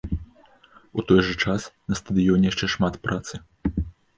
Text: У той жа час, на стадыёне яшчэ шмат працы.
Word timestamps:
У 1.01 1.03
той 1.11 1.21
жа 1.27 1.35
час, 1.45 1.61
на 1.93 1.99
стадыёне 2.01 2.47
яшчэ 2.53 2.65
шмат 2.77 2.93
працы. 3.07 3.33